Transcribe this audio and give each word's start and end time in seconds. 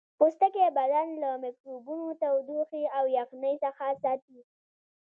پوستکی 0.17 0.65
بدن 0.77 1.07
له 1.21 1.29
میکروبونو 1.43 2.07
تودوخې 2.21 2.83
او 2.97 3.03
یخنۍ 3.19 3.55
څخه 3.65 3.85
ساتي 4.03 4.39